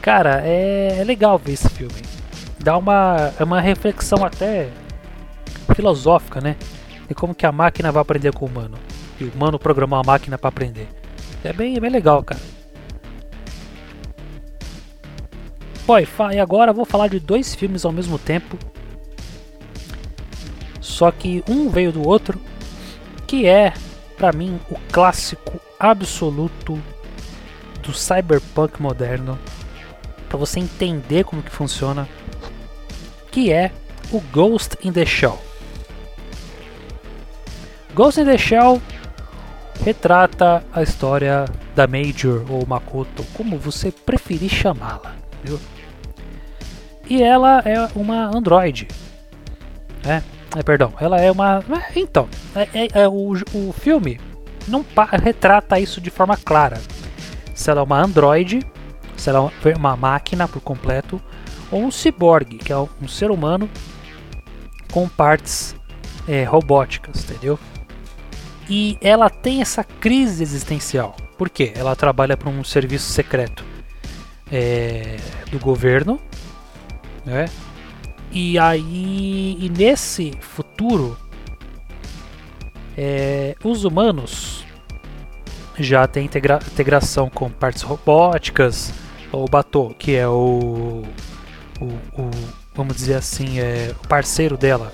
cara, 0.00 0.42
é, 0.44 0.98
é 1.00 1.04
legal 1.04 1.38
ver 1.38 1.52
esse 1.52 1.68
filme. 1.68 1.94
Dá 2.58 2.76
uma, 2.76 3.32
é 3.38 3.44
uma 3.44 3.60
reflexão 3.60 4.24
até 4.24 4.70
filosófica, 5.74 6.40
né? 6.40 6.56
De 7.08 7.14
como 7.14 7.34
que 7.34 7.46
a 7.46 7.52
máquina 7.52 7.92
vai 7.92 8.02
aprender 8.02 8.32
com 8.32 8.44
o 8.44 8.48
humano. 8.48 8.78
E 9.20 9.24
o 9.24 9.32
humano 9.32 9.58
programar 9.58 10.00
a 10.00 10.06
máquina 10.06 10.38
para 10.38 10.48
aprender. 10.48 10.88
É 11.44 11.52
bem, 11.52 11.76
é 11.76 11.80
bem 11.80 11.90
legal, 11.90 12.22
cara. 12.22 12.40
Bom, 15.86 15.96
e 16.32 16.40
agora 16.40 16.72
eu 16.72 16.74
vou 16.74 16.84
falar 16.84 17.06
de 17.06 17.20
dois 17.20 17.54
filmes 17.54 17.84
ao 17.84 17.92
mesmo 17.92 18.18
tempo. 18.18 18.58
Só 20.96 21.10
que 21.10 21.44
um 21.46 21.68
veio 21.68 21.92
do 21.92 22.08
outro, 22.08 22.40
que 23.26 23.44
é, 23.44 23.74
para 24.16 24.32
mim, 24.32 24.58
o 24.70 24.76
clássico 24.90 25.60
absoluto 25.78 26.82
do 27.82 27.92
cyberpunk 27.92 28.80
moderno 28.80 29.38
para 30.26 30.38
você 30.38 30.58
entender 30.58 31.22
como 31.24 31.42
que 31.42 31.50
funciona, 31.50 32.08
que 33.30 33.52
é 33.52 33.72
o 34.10 34.22
Ghost 34.32 34.78
in 34.82 34.90
the 34.90 35.04
Shell. 35.04 35.38
Ghost 37.94 38.18
in 38.18 38.24
the 38.24 38.38
Shell 38.38 38.80
retrata 39.84 40.64
a 40.72 40.82
história 40.82 41.44
da 41.74 41.86
Major 41.86 42.42
ou 42.48 42.66
Makoto, 42.66 43.22
como 43.34 43.58
você 43.58 43.92
preferir 43.92 44.48
chamá-la, 44.48 45.14
viu? 45.44 45.60
E 47.06 47.22
ela 47.22 47.58
é 47.66 47.86
uma 47.94 48.34
androide, 48.34 48.88
né? 50.02 50.24
É, 50.56 50.62
perdão, 50.62 50.94
ela 50.98 51.20
é 51.20 51.30
uma. 51.30 51.62
É, 51.70 52.00
então, 52.00 52.26
é, 52.54 52.62
é, 52.72 53.02
é 53.02 53.08
o, 53.08 53.34
o 53.52 53.72
filme 53.74 54.18
não 54.66 54.84
retrata 55.22 55.78
isso 55.78 56.00
de 56.00 56.08
forma 56.08 56.34
clara. 56.34 56.80
Se 57.54 57.70
ela 57.70 57.82
é 57.82 57.84
uma 57.84 58.02
androide, 58.02 58.66
se 59.18 59.28
ela 59.28 59.52
é 59.62 59.76
uma 59.76 59.94
máquina 59.96 60.48
por 60.48 60.62
completo, 60.62 61.20
ou 61.70 61.84
um 61.84 61.90
ciborgue, 61.90 62.56
que 62.56 62.72
é 62.72 62.76
um 62.76 63.06
ser 63.06 63.30
humano 63.30 63.68
com 64.90 65.06
partes 65.06 65.76
é, 66.26 66.42
robóticas, 66.44 67.24
entendeu? 67.24 67.58
E 68.68 68.96
ela 69.02 69.28
tem 69.28 69.60
essa 69.60 69.84
crise 69.84 70.42
existencial. 70.42 71.14
Por 71.36 71.50
quê? 71.50 71.74
Ela 71.76 71.94
trabalha 71.94 72.34
para 72.34 72.48
um 72.48 72.64
serviço 72.64 73.12
secreto 73.12 73.62
é, 74.50 75.16
do 75.50 75.58
governo, 75.58 76.18
né? 77.26 77.44
E 78.38 78.58
aí, 78.58 79.56
e 79.58 79.70
nesse 79.70 80.30
futuro, 80.42 81.16
é, 82.94 83.56
os 83.64 83.84
humanos 83.84 84.62
já 85.78 86.06
têm 86.06 86.26
integra 86.26 86.58
integração 86.70 87.30
com 87.30 87.50
partes 87.50 87.80
robóticas, 87.80 88.92
o 89.32 89.46
Batou, 89.46 89.94
que 89.94 90.14
é 90.14 90.28
o, 90.28 91.02
o, 91.80 91.84
o, 91.84 92.30
vamos 92.74 92.96
dizer 92.96 93.14
assim, 93.14 93.58
é 93.58 93.94
o 94.04 94.06
parceiro 94.06 94.58
dela. 94.58 94.92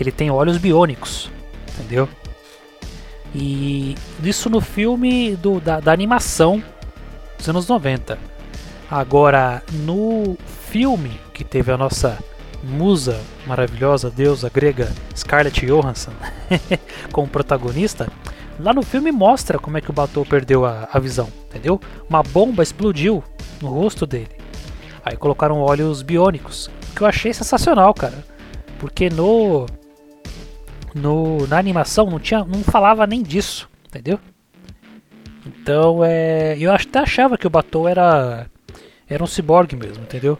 Ele 0.00 0.10
tem 0.10 0.30
olhos 0.30 0.56
biônicos, 0.56 1.30
entendeu? 1.74 2.08
E 3.34 3.94
isso 4.24 4.48
no 4.48 4.62
filme 4.62 5.36
do, 5.36 5.60
da, 5.60 5.80
da 5.80 5.92
animação 5.92 6.64
dos 7.36 7.46
anos 7.46 7.68
90. 7.68 8.18
Agora, 8.90 9.62
no 9.70 10.38
filme 10.70 11.20
que 11.34 11.42
teve 11.42 11.72
a 11.72 11.76
nossa 11.76 12.16
musa 12.62 13.20
maravilhosa, 13.44 14.08
deusa 14.08 14.48
grega 14.48 14.92
Scarlett 15.16 15.66
Johansson 15.66 16.12
como 17.10 17.26
protagonista, 17.26 18.06
lá 18.58 18.72
no 18.72 18.82
filme 18.82 19.10
mostra 19.10 19.58
como 19.58 19.78
é 19.78 19.80
que 19.80 19.90
o 19.90 19.92
Batou 19.92 20.24
perdeu 20.24 20.64
a, 20.64 20.88
a 20.92 20.98
visão, 21.00 21.28
entendeu? 21.48 21.80
Uma 22.08 22.22
bomba 22.22 22.62
explodiu 22.62 23.24
no 23.60 23.68
rosto 23.68 24.06
dele. 24.06 24.30
Aí 25.04 25.16
colocaram 25.16 25.60
olhos 25.60 26.02
biônicos, 26.02 26.70
que 26.94 27.02
eu 27.02 27.06
achei 27.06 27.32
sensacional, 27.32 27.92
cara. 27.92 28.24
Porque 28.78 29.10
no 29.10 29.66
no 30.94 31.46
na 31.48 31.58
animação 31.58 32.06
não 32.06 32.20
tinha 32.20 32.44
não 32.44 32.62
falava 32.62 33.08
nem 33.08 33.24
disso, 33.24 33.68
entendeu? 33.88 34.20
Então, 35.44 36.04
é, 36.04 36.56
eu 36.58 36.72
até 36.72 37.00
achava 37.00 37.36
que 37.36 37.46
o 37.46 37.50
Batou 37.50 37.88
era 37.88 38.46
era 39.08 39.24
um 39.24 39.26
ciborgue 39.26 39.74
mesmo, 39.74 40.04
entendeu? 40.04 40.38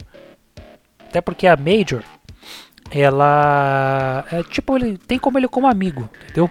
Até 1.10 1.20
porque 1.20 1.48
a 1.48 1.56
Major, 1.56 2.04
ela 2.88 4.24
é 4.30 4.44
tipo 4.44 4.76
ele 4.76 4.96
tem 4.96 5.18
como 5.18 5.36
ele 5.40 5.48
como 5.48 5.66
amigo, 5.66 6.08
entendeu? 6.22 6.48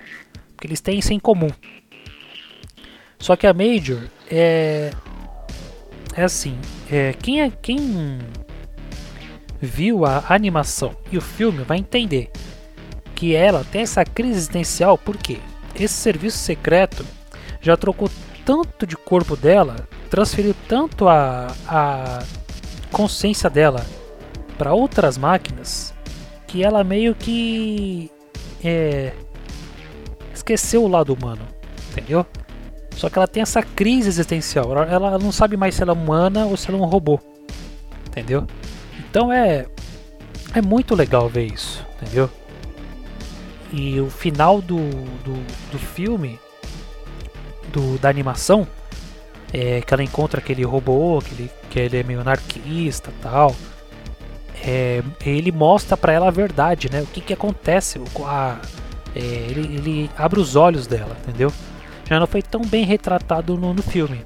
Porque 0.50 0.68
eles 0.68 0.82
têm 0.82 1.00
isso 1.00 1.14
em 1.14 1.20
comum. 1.20 1.48
Só 3.18 3.38
que 3.38 3.48
a 3.48 3.54
Major 3.54 4.04
é 4.30 4.92
é 6.14 6.24
assim, 6.24 6.60
é, 6.92 7.14
quem 7.14 7.42
é 7.42 7.50
quem 7.50 8.20
viu 9.62 10.04
a 10.04 10.26
animação 10.28 10.94
e 11.10 11.18
o 11.18 11.22
filme 11.22 11.64
vai 11.64 11.78
entender 11.78 12.30
que 13.16 13.34
ela 13.34 13.64
tem 13.64 13.84
essa 13.84 14.04
crise 14.04 14.40
existencial 14.40 14.98
porque 14.98 15.40
esse 15.74 15.94
serviço 15.94 16.38
secreto 16.38 17.06
já 17.62 17.78
trocou 17.78 18.12
tanto 18.46 18.86
de 18.86 18.98
corpo 18.98 19.38
dela, 19.38 19.88
transferiu 20.10 20.54
tanto 20.68 21.08
a, 21.08 21.48
a 21.66 22.24
consciência 22.92 23.50
dela 23.50 23.86
para 24.60 24.74
outras 24.74 25.18
máquinas 25.18 25.94
que 26.46 26.62
ela 26.62 26.84
meio 26.84 27.16
que 27.16 28.12
é, 28.62 29.14
esqueceu 30.34 30.84
o 30.84 30.88
lado 30.88 31.14
humano, 31.14 31.48
entendeu? 31.90 32.26
Só 32.94 33.10
que 33.10 33.18
ela 33.18 33.28
tem 33.28 33.42
essa 33.42 33.64
crise 33.64 34.10
existencial. 34.10 34.78
Ela, 34.84 35.18
não 35.18 35.32
sabe 35.32 35.56
mais 35.56 35.76
se 35.76 35.82
ela 35.82 35.94
é 35.94 35.96
humana 35.96 36.46
ou 36.46 36.58
se 36.58 36.68
ela 36.68 36.78
é 36.78 36.82
um 36.82 36.86
robô, 36.86 37.18
entendeu? 38.08 38.46
Então 39.00 39.32
é 39.32 39.66
é 40.54 40.62
muito 40.62 40.94
legal 40.94 41.30
ver 41.30 41.46
isso, 41.46 41.86
entendeu? 41.96 42.30
E 43.72 44.02
o 44.02 44.10
final 44.10 44.62
do, 44.62 44.80
do, 45.24 45.72
do 45.72 45.80
filme, 45.80 46.38
do, 47.72 47.98
da 48.00 48.10
animação, 48.10 48.68
é 49.54 49.80
que 49.80 49.94
ela 49.94 50.04
encontra 50.04 50.42
aquele 50.42 50.66
robô, 50.66 51.22
que 51.22 51.34
ele, 51.34 51.52
que 51.70 51.80
ele 51.80 51.98
é 51.98 52.04
meio 52.04 52.20
anarquista 52.20 53.14
tal 53.22 53.56
é, 54.64 55.02
ele 55.26 55.52
mostra 55.52 55.96
para 55.96 56.14
ela 56.14 56.28
a 56.28 56.32
verdade, 56.32 56.90
né? 56.92 57.02
O 57.02 57.08
que, 57.08 57.22
que 57.22 57.34
acontece. 57.34 58.00
A, 58.26 58.60
é, 59.16 59.20
ele, 59.20 59.76
ele, 59.76 60.12
abre 60.18 60.40
os 60.40 60.56
olhos 60.56 60.88
dela, 60.88 61.16
entendeu? 61.24 61.52
Já 62.06 62.20
não 62.20 62.28
foi 62.28 62.42
tão 62.42 62.62
bem 62.62 62.86
retratado 62.86 63.58
no, 63.58 63.74
no 63.74 63.82
filme. 63.82 64.26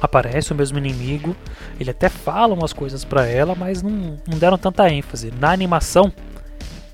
Aparece 0.00 0.52
o 0.52 0.54
mesmo 0.54 0.78
inimigo, 0.78 1.36
ele 1.78 1.90
até 1.90 2.08
fala 2.08 2.54
umas 2.54 2.72
coisas 2.72 3.04
para 3.04 3.26
ela, 3.26 3.54
mas 3.54 3.82
não, 3.82 4.18
não 4.26 4.38
deram 4.38 4.58
tanta 4.58 4.90
ênfase. 4.90 5.32
Na 5.38 5.52
animação, 5.52 6.12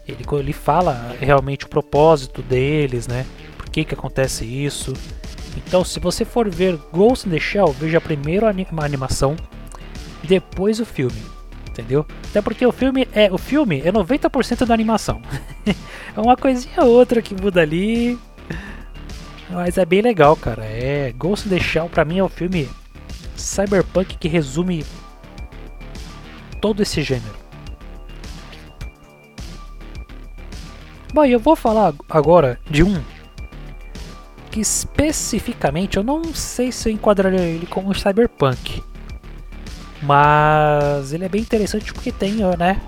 ele, 0.06 0.24
ele 0.30 0.52
fala 0.52 1.16
realmente 1.18 1.64
o 1.64 1.68
propósito 1.68 2.42
deles, 2.42 3.08
né? 3.08 3.24
Por 3.56 3.70
que, 3.70 3.84
que 3.84 3.94
acontece 3.94 4.44
isso. 4.44 4.92
Então, 5.56 5.84
se 5.84 5.98
você 5.98 6.24
for 6.24 6.48
ver 6.50 6.78
Ghost 6.92 7.26
in 7.26 7.32
the 7.32 7.40
Shell, 7.40 7.72
veja 7.72 8.00
primeiro 8.00 8.46
a 8.46 8.50
animação, 8.84 9.34
depois 10.22 10.78
o 10.78 10.84
filme 10.84 11.37
entendeu? 11.78 12.04
Até 12.28 12.42
porque 12.42 12.66
o 12.66 12.72
filme 12.72 13.06
é 13.12 13.32
o 13.32 13.38
filme 13.38 13.80
é 13.80 13.92
90% 13.92 14.66
da 14.66 14.74
animação. 14.74 15.22
é 16.16 16.20
uma 16.20 16.36
coisinha 16.36 16.84
ou 16.84 16.90
outra 16.90 17.22
que 17.22 17.40
muda 17.40 17.62
ali. 17.62 18.18
Mas 19.48 19.78
é 19.78 19.86
bem 19.86 20.02
legal, 20.02 20.36
cara. 20.36 20.64
É 20.64 21.12
Ghost 21.16 21.46
in 21.46 21.50
the 21.50 21.60
Shell 21.60 21.88
para 21.88 22.04
mim 22.04 22.18
é 22.18 22.24
o 22.24 22.28
filme 22.28 22.68
cyberpunk 23.36 24.18
que 24.18 24.26
resume 24.26 24.84
todo 26.60 26.82
esse 26.82 27.00
gênero. 27.02 27.38
Bom, 31.14 31.24
eu 31.24 31.38
vou 31.38 31.54
falar 31.54 31.94
agora 32.10 32.58
de 32.68 32.82
um 32.82 33.00
que 34.50 34.60
especificamente 34.60 35.96
eu 35.96 36.02
não 36.02 36.24
sei 36.34 36.72
se 36.72 36.88
eu 36.88 36.92
enquadraria 36.92 37.40
ele 37.40 37.66
como 37.66 37.94
cyberpunk. 37.94 38.82
Mas 40.02 41.12
ele 41.12 41.24
é 41.24 41.28
bem 41.28 41.40
interessante 41.40 41.92
porque 41.92 42.12
tem, 42.12 42.36
né? 42.58 42.80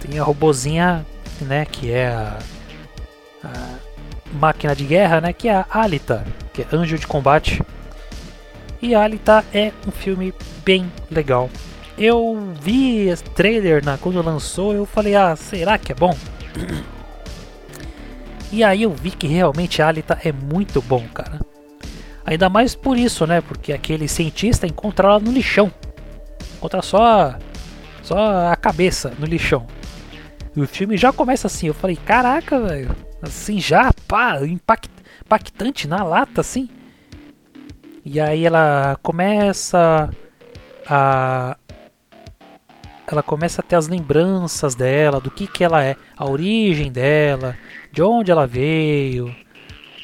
Tem 0.00 0.18
a 0.18 0.22
robozinha, 0.22 1.06
né? 1.40 1.64
Que 1.64 1.92
é 1.92 2.08
a, 2.08 2.38
a 3.44 3.52
máquina 4.32 4.74
de 4.74 4.84
guerra, 4.84 5.20
né? 5.20 5.32
Que 5.32 5.48
é 5.48 5.54
a 5.54 5.66
Alita, 5.70 6.24
que 6.52 6.62
é 6.62 6.66
anjo 6.72 6.98
de 6.98 7.06
combate. 7.06 7.62
E 8.82 8.94
Alita 8.94 9.44
é 9.54 9.72
um 9.86 9.90
filme 9.90 10.34
bem 10.64 10.90
legal. 11.10 11.48
Eu 11.96 12.52
vi 12.60 13.08
esse 13.08 13.24
trailer 13.24 13.84
na, 13.84 13.96
quando 13.96 14.20
lançou, 14.20 14.74
eu 14.74 14.84
falei, 14.84 15.14
ah, 15.14 15.34
será 15.34 15.78
que 15.78 15.92
é 15.92 15.94
bom? 15.94 16.16
E 18.52 18.62
aí 18.62 18.84
eu 18.84 18.90
vi 18.92 19.10
que 19.10 19.26
realmente 19.26 19.82
Alita 19.82 20.18
é 20.24 20.30
muito 20.30 20.80
bom, 20.80 21.04
cara. 21.12 21.40
Ainda 22.26 22.48
mais 22.48 22.74
por 22.74 22.98
isso, 22.98 23.24
né? 23.24 23.40
Porque 23.40 23.72
aquele 23.72 24.08
cientista 24.08 24.66
encontra 24.66 25.06
ela 25.06 25.20
no 25.20 25.30
lixão. 25.30 25.72
Encontra 26.56 26.82
só, 26.82 27.36
só 28.02 28.48
a 28.48 28.56
cabeça 28.56 29.12
no 29.16 29.24
lixão. 29.24 29.64
E 30.56 30.60
o 30.60 30.66
filme 30.66 30.96
já 30.96 31.12
começa 31.12 31.46
assim. 31.46 31.68
Eu 31.68 31.74
falei, 31.74 31.94
caraca, 31.94 32.58
velho. 32.58 32.96
Assim 33.22 33.60
já, 33.60 33.92
pá, 34.08 34.44
impact, 34.44 34.90
impactante 35.24 35.86
na 35.86 36.02
lata, 36.02 36.40
assim. 36.40 36.68
E 38.04 38.20
aí 38.20 38.44
ela 38.44 38.98
começa 39.02 40.10
a. 40.88 41.56
Ela 43.06 43.22
começa 43.22 43.60
a 43.60 43.64
ter 43.64 43.76
as 43.76 43.86
lembranças 43.86 44.74
dela, 44.74 45.20
do 45.20 45.30
que, 45.30 45.46
que 45.46 45.62
ela 45.62 45.84
é, 45.84 45.94
a 46.16 46.28
origem 46.28 46.90
dela, 46.90 47.56
de 47.92 48.02
onde 48.02 48.32
ela 48.32 48.48
veio, 48.48 49.32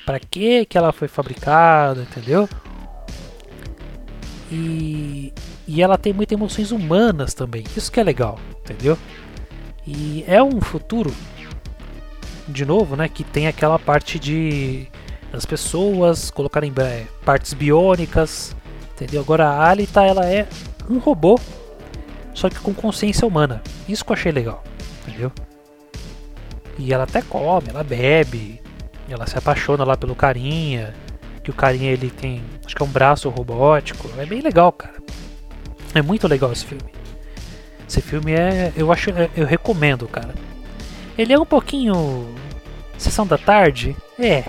para 0.04 0.18
que 0.18 0.64
que 0.66 0.76
ela 0.76 0.92
foi 0.92 1.08
fabricada, 1.08 2.02
entendeu? 2.02 2.48
E, 4.50 5.32
e 5.66 5.82
ela 5.82 5.96
tem 5.96 6.12
muitas 6.12 6.36
emoções 6.36 6.70
humanas 6.72 7.32
também, 7.34 7.64
isso 7.76 7.90
que 7.90 7.98
é 7.98 8.02
legal, 8.02 8.38
entendeu? 8.60 8.98
E 9.86 10.24
é 10.26 10.42
um 10.42 10.60
futuro, 10.60 11.12
de 12.46 12.64
novo, 12.64 12.94
né, 12.96 13.08
que 13.08 13.24
tem 13.24 13.46
aquela 13.46 13.78
parte 13.78 14.18
de 14.18 14.86
as 15.32 15.46
pessoas 15.46 16.30
colocarem 16.30 16.72
é, 16.76 17.06
partes 17.24 17.54
biônicas, 17.54 18.54
entendeu? 18.92 19.22
Agora 19.22 19.48
a 19.48 19.70
Alita 19.70 20.02
ela 20.02 20.26
é 20.26 20.46
um 20.88 20.98
robô, 20.98 21.40
só 22.34 22.50
que 22.50 22.58
com 22.58 22.74
consciência 22.74 23.26
humana. 23.26 23.62
Isso 23.88 24.04
que 24.04 24.12
eu 24.12 24.16
achei 24.16 24.30
legal, 24.30 24.62
entendeu? 25.02 25.32
E 26.78 26.92
ela 26.92 27.04
até 27.04 27.22
come, 27.22 27.68
ela 27.70 27.82
bebe, 27.82 28.60
ela 29.08 29.26
se 29.26 29.36
apaixona 29.36 29.84
lá 29.84 29.96
pelo 29.96 30.14
carinha, 30.14 30.94
que 31.42 31.50
o 31.50 31.54
carinha 31.54 31.90
ele 31.90 32.10
tem, 32.10 32.42
acho 32.64 32.74
que 32.74 32.82
é 32.82 32.86
um 32.86 32.90
braço 32.90 33.28
robótico. 33.28 34.08
É 34.18 34.24
bem 34.24 34.40
legal, 34.40 34.72
cara. 34.72 34.94
É 35.94 36.00
muito 36.00 36.28
legal 36.28 36.52
esse 36.52 36.64
filme. 36.64 36.92
Esse 37.88 38.00
filme 38.00 38.32
é, 38.32 38.72
eu 38.76 38.90
acho, 38.92 39.10
é, 39.10 39.28
eu 39.36 39.46
recomendo, 39.46 40.06
cara. 40.06 40.34
Ele 41.18 41.32
é 41.32 41.38
um 41.38 41.44
pouquinho 41.44 42.26
sessão 42.96 43.26
da 43.26 43.36
tarde, 43.36 43.96
é. 44.18 44.44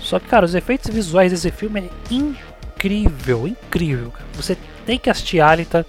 Só 0.00 0.18
que, 0.18 0.26
cara, 0.26 0.44
os 0.44 0.54
efeitos 0.54 0.92
visuais 0.92 1.30
desse 1.32 1.50
filme 1.50 1.80
é 1.80 2.14
incrível, 2.14 3.46
incrível. 3.46 4.12
Você 4.34 4.56
tem 4.86 4.98
que 4.98 5.10
assistir 5.10 5.40
Alita 5.40 5.86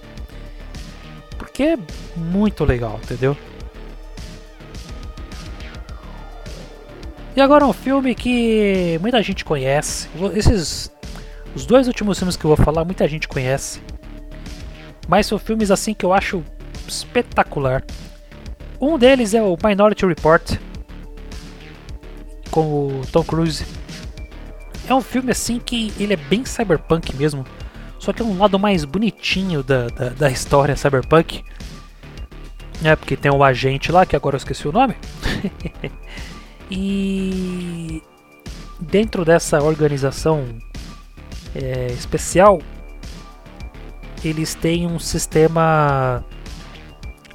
porque 1.38 1.62
é 1.62 1.78
muito 2.16 2.64
legal, 2.64 3.00
entendeu? 3.02 3.36
E 7.36 7.40
agora 7.40 7.66
um 7.66 7.72
filme 7.72 8.14
que 8.14 8.98
muita 9.00 9.22
gente 9.22 9.44
conhece. 9.44 10.08
Esses 10.34 10.90
os 11.54 11.66
dois 11.66 11.86
últimos 11.86 12.18
filmes 12.18 12.36
que 12.36 12.44
eu 12.44 12.54
vou 12.54 12.64
falar, 12.64 12.84
muita 12.84 13.06
gente 13.08 13.28
conhece. 13.28 13.80
Mas 15.08 15.26
são 15.26 15.38
filmes 15.38 15.70
assim 15.70 15.94
que 15.94 16.04
eu 16.04 16.12
acho 16.12 16.44
espetacular. 16.86 17.84
Um 18.80 18.98
deles 18.98 19.34
é 19.34 19.42
o 19.42 19.56
Minority 19.62 20.06
Report 20.06 20.58
com 22.50 23.00
o 23.00 23.02
Tom 23.10 23.24
Cruise. 23.24 23.64
É 24.88 24.94
um 24.94 25.00
filme 25.00 25.30
assim 25.30 25.58
que 25.58 25.92
ele 25.98 26.12
é 26.12 26.16
bem 26.16 26.44
cyberpunk 26.44 27.14
mesmo. 27.16 27.44
Só 27.98 28.12
que 28.12 28.22
é 28.22 28.24
um 28.24 28.38
lado 28.38 28.58
mais 28.58 28.84
bonitinho 28.84 29.62
da, 29.62 29.86
da, 29.88 30.08
da 30.10 30.30
história 30.30 30.76
cyberpunk. 30.76 31.42
É, 32.82 32.94
porque 32.94 33.16
tem 33.16 33.32
um 33.32 33.42
agente 33.42 33.90
lá, 33.90 34.04
que 34.04 34.14
agora 34.14 34.36
eu 34.36 34.38
esqueci 34.38 34.68
o 34.68 34.72
nome. 34.72 34.94
e 36.70 38.02
dentro 38.80 39.24
dessa 39.24 39.62
organização 39.62 40.44
é, 41.54 41.86
especial, 41.88 42.60
eles 44.24 44.54
têm 44.54 44.86
um 44.86 44.98
sistema 44.98 46.24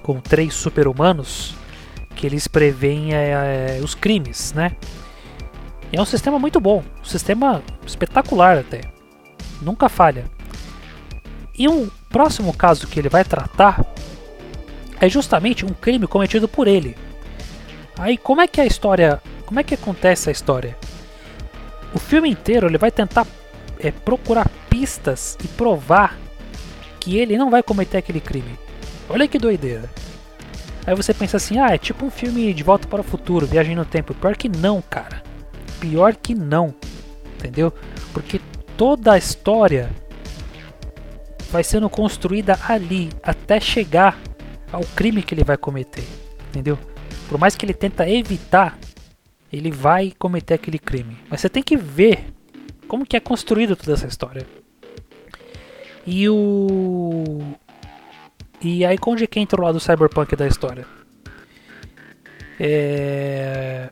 com 0.01 0.19
três 0.19 0.53
super-humanos 0.53 1.55
que 2.15 2.25
eles 2.25 2.47
preveem 2.47 3.13
é, 3.13 3.77
é, 3.77 3.81
os 3.81 3.95
crimes, 3.95 4.53
né? 4.53 4.75
É 5.91 6.01
um 6.01 6.05
sistema 6.05 6.37
muito 6.37 6.59
bom, 6.59 6.83
um 7.01 7.05
sistema 7.05 7.63
espetacular 7.85 8.57
até, 8.57 8.81
nunca 9.61 9.87
falha. 9.87 10.25
E 11.57 11.67
um 11.67 11.89
próximo 12.09 12.53
caso 12.53 12.87
que 12.87 12.99
ele 12.99 13.09
vai 13.09 13.23
tratar 13.23 13.85
é 14.99 15.07
justamente 15.07 15.65
um 15.65 15.69
crime 15.69 16.07
cometido 16.07 16.47
por 16.47 16.67
ele. 16.67 16.95
Aí 17.99 18.17
como 18.17 18.39
é 18.39 18.47
que 18.47 18.61
é 18.61 18.63
a 18.63 18.67
história, 18.67 19.21
como 19.45 19.59
é 19.59 19.63
que 19.63 19.73
acontece 19.73 20.29
a 20.29 20.31
história? 20.31 20.77
O 21.93 21.99
filme 21.99 22.29
inteiro 22.29 22.65
ele 22.65 22.77
vai 22.77 22.89
tentar 22.89 23.27
é, 23.77 23.91
procurar 23.91 24.49
pistas 24.69 25.37
e 25.43 25.47
provar 25.49 26.17
que 26.99 27.17
ele 27.17 27.37
não 27.37 27.49
vai 27.49 27.61
cometer 27.61 27.97
aquele 27.97 28.21
crime. 28.21 28.57
Olha 29.09 29.27
que 29.27 29.37
doideira. 29.37 29.89
Aí 30.87 30.95
você 30.95 31.13
pensa 31.13 31.35
assim, 31.35 31.59
ah, 31.59 31.73
é 31.73 31.77
tipo 31.77 32.05
um 32.05 32.09
filme 32.09 32.53
de 32.53 32.63
volta 32.63 32.87
para 32.87 33.01
o 33.01 33.03
futuro, 33.03 33.45
viagem 33.45 33.75
no 33.75 33.83
tempo. 33.83 34.13
Pior 34.13 34.37
que 34.37 34.47
não, 34.47 34.81
cara. 34.81 35.21
Pior 35.81 36.15
que 36.15 36.33
não. 36.33 36.73
Entendeu? 37.37 37.73
Porque 38.13 38.39
toda 38.77 39.13
a 39.13 39.17
história 39.17 39.89
vai 41.51 41.65
sendo 41.65 41.89
construída 41.89 42.57
ali 42.67 43.09
até 43.21 43.59
chegar 43.59 44.17
ao 44.71 44.83
crime 44.95 45.21
que 45.21 45.33
ele 45.33 45.43
vai 45.43 45.57
cometer. 45.57 46.07
Entendeu? 46.49 46.77
Por 47.29 47.39
mais 47.39 47.55
que 47.55 47.65
ele 47.65 47.73
tenta 47.73 48.09
evitar, 48.09 48.77
ele 49.53 49.71
vai 49.71 50.11
cometer 50.17 50.55
aquele 50.55 50.79
crime. 50.79 51.17
Mas 51.29 51.41
você 51.41 51.49
tem 51.49 51.63
que 51.63 51.77
ver 51.77 52.33
como 52.87 53.05
que 53.05 53.15
é 53.15 53.19
construído 53.19 53.75
toda 53.75 53.93
essa 53.93 54.07
história. 54.07 54.45
E 56.05 56.27
o 56.27 57.53
e 58.61 58.83
aí 58.83 58.97
onde 59.05 59.25
que 59.25 59.39
entra 59.39 59.61
o 59.61 59.63
lado 59.63 59.79
cyberpunk 59.79 60.35
da 60.35 60.47
história? 60.47 60.85
É... 62.59 63.89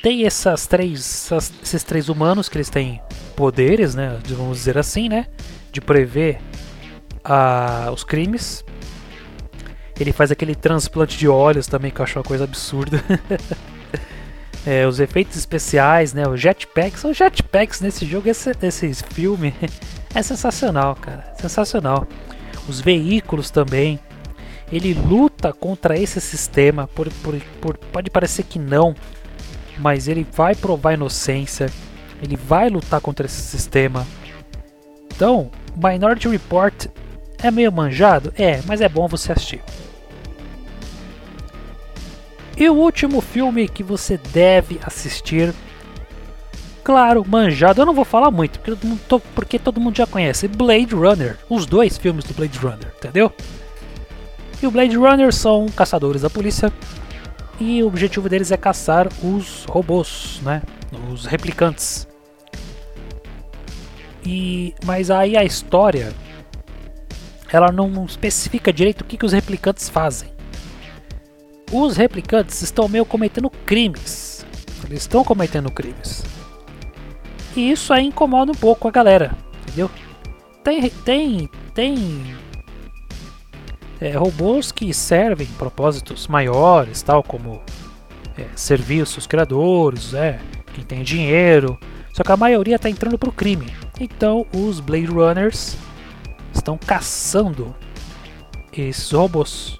Tem 0.00 0.24
essas 0.24 0.66
três, 0.66 1.00
essas, 1.00 1.52
esses 1.62 1.82
três 1.82 2.08
humanos 2.08 2.48
que 2.48 2.56
eles 2.56 2.70
têm 2.70 3.00
poderes, 3.34 3.96
né? 3.96 4.18
Vamos 4.28 4.58
dizer 4.58 4.78
assim, 4.78 5.08
né? 5.08 5.26
De 5.72 5.80
prever 5.80 6.38
a, 7.24 7.90
os 7.92 8.04
crimes. 8.04 8.64
Ele 9.98 10.12
faz 10.12 10.30
aquele 10.30 10.54
transplante 10.54 11.18
de 11.18 11.28
olhos 11.28 11.66
também, 11.66 11.90
que 11.90 12.00
eu 12.00 12.04
acho 12.04 12.18
uma 12.18 12.24
coisa 12.24 12.44
absurda. 12.44 13.02
é, 14.64 14.86
os 14.86 15.00
efeitos 15.00 15.36
especiais, 15.36 16.12
né? 16.12 16.28
Os 16.28 16.40
jetpacks. 16.40 17.04
Os 17.04 17.16
jetpacks 17.16 17.80
nesse 17.80 18.06
jogo, 18.06 18.28
esse, 18.28 18.52
esse 18.62 18.94
filme, 19.10 19.54
é 20.14 20.22
sensacional, 20.22 20.94
cara. 20.94 21.34
Sensacional 21.40 22.06
os 22.68 22.80
veículos 22.80 23.50
também. 23.50 23.98
Ele 24.70 24.92
luta 24.92 25.52
contra 25.52 25.98
esse 25.98 26.20
sistema, 26.20 26.86
por, 26.88 27.10
por, 27.22 27.34
por, 27.60 27.78
pode 27.78 28.10
parecer 28.10 28.42
que 28.42 28.58
não, 28.58 28.94
mas 29.78 30.06
ele 30.06 30.26
vai 30.30 30.54
provar 30.54 30.92
inocência, 30.92 31.70
ele 32.22 32.36
vai 32.36 32.68
lutar 32.68 33.00
contra 33.00 33.24
esse 33.24 33.40
sistema. 33.40 34.06
Então, 35.06 35.50
Minority 35.74 36.28
Report 36.28 36.86
é 37.42 37.50
meio 37.50 37.72
manjado? 37.72 38.32
É, 38.36 38.60
mas 38.66 38.82
é 38.82 38.88
bom 38.88 39.08
você 39.08 39.32
assistir. 39.32 39.62
E 42.58 42.68
o 42.68 42.74
último 42.74 43.20
filme 43.20 43.68
que 43.68 43.82
você 43.82 44.18
deve 44.18 44.80
assistir 44.84 45.54
claro, 46.88 47.22
manjado. 47.28 47.82
Eu 47.82 47.84
não 47.84 47.92
vou 47.92 48.04
falar 48.04 48.30
muito, 48.30 48.58
porque, 48.60 48.88
porque 49.34 49.58
todo 49.58 49.78
mundo 49.78 49.98
já 49.98 50.06
conhece. 50.06 50.48
Blade 50.48 50.94
Runner, 50.94 51.36
os 51.46 51.66
dois 51.66 51.98
filmes 51.98 52.24
do 52.24 52.32
Blade 52.32 52.58
Runner, 52.58 52.90
entendeu? 52.96 53.30
E 54.62 54.66
o 54.66 54.70
Blade 54.70 54.96
Runner 54.96 55.30
são 55.30 55.66
caçadores 55.66 56.22
da 56.22 56.30
polícia 56.30 56.72
e 57.60 57.82
o 57.82 57.86
objetivo 57.86 58.26
deles 58.26 58.50
é 58.50 58.56
caçar 58.56 59.06
os 59.22 59.66
robôs, 59.66 60.40
né? 60.42 60.62
Os 61.12 61.26
replicantes. 61.26 62.08
E 64.24 64.74
mas 64.86 65.10
aí 65.10 65.36
a 65.36 65.44
história 65.44 66.14
ela 67.52 67.70
não 67.70 68.06
especifica 68.06 68.72
direito 68.72 69.02
o 69.02 69.04
que, 69.04 69.18
que 69.18 69.26
os 69.26 69.32
replicantes 69.32 69.90
fazem. 69.90 70.37
Os 71.70 71.96
replicantes 71.96 72.62
estão 72.62 72.88
meio 72.88 73.04
cometendo 73.04 73.50
crimes. 73.50 74.44
Eles 74.84 75.00
estão 75.00 75.22
cometendo 75.22 75.70
crimes. 75.70 76.24
E 77.54 77.70
isso 77.70 77.92
aí 77.92 78.06
incomoda 78.06 78.52
um 78.52 78.54
pouco 78.54 78.88
a 78.88 78.90
galera, 78.90 79.36
entendeu? 79.62 79.90
Tem, 80.62 80.88
tem, 80.88 81.50
tem 81.74 82.36
é, 84.00 84.12
robôs 84.12 84.70
que 84.70 84.92
servem 84.94 85.46
propósitos 85.58 86.26
maiores, 86.26 87.02
tal 87.02 87.22
como 87.22 87.60
é, 88.36 88.46
servir 88.54 89.02
os 89.02 89.10
seus 89.10 89.26
criadores, 89.26 90.14
é, 90.14 90.38
quem 90.72 90.84
tem 90.84 91.02
dinheiro. 91.02 91.78
Só 92.12 92.22
que 92.22 92.32
a 92.32 92.36
maioria 92.36 92.76
está 92.76 92.88
entrando 92.88 93.18
para 93.18 93.28
o 93.28 93.32
crime. 93.32 93.72
Então 94.00 94.46
os 94.54 94.80
Blade 94.80 95.06
Runners 95.06 95.76
estão 96.54 96.78
caçando 96.78 97.74
esses 98.72 99.10
robôs. 99.10 99.78